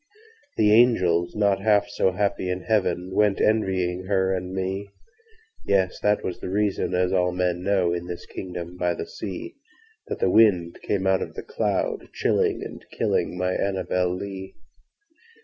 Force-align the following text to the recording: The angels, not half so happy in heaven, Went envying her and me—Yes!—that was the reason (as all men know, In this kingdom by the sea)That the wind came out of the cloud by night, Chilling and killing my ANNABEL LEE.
The 0.57 0.73
angels, 0.73 1.35
not 1.35 1.61
half 1.61 1.87
so 1.87 2.11
happy 2.13 2.49
in 2.49 2.61
heaven, 2.63 3.11
Went 3.13 3.39
envying 3.39 4.05
her 4.05 4.33
and 4.33 4.51
me—Yes!—that 4.51 6.23
was 6.23 6.39
the 6.39 6.49
reason 6.49 6.95
(as 6.95 7.13
all 7.13 7.31
men 7.31 7.61
know, 7.61 7.93
In 7.93 8.07
this 8.07 8.25
kingdom 8.25 8.77
by 8.77 8.95
the 8.95 9.05
sea)That 9.05 10.17
the 10.17 10.31
wind 10.31 10.79
came 10.81 11.05
out 11.05 11.21
of 11.21 11.35
the 11.35 11.43
cloud 11.43 11.99
by 11.99 12.05
night, 12.05 12.13
Chilling 12.13 12.63
and 12.63 12.83
killing 12.91 13.37
my 13.37 13.53
ANNABEL 13.53 14.09
LEE. 14.15 14.55